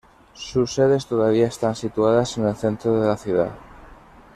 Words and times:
Sus 0.33 0.73
sedes 0.73 1.05
todavía 1.05 1.45
están 1.45 1.75
situadas 1.75 2.35
en 2.39 2.47
el 2.47 2.55
centro 2.55 2.99
de 2.99 3.07
la 3.07 3.17
ciudad. 3.17 3.51